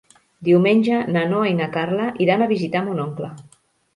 Diumenge 0.45 1.01
na 1.17 1.25
Noa 1.33 1.51
i 1.51 1.59
na 1.59 1.67
Carla 1.77 2.09
iran 2.27 2.45
a 2.45 2.49
visitar 2.53 2.81
mon 2.87 3.03
oncle. 3.07 3.29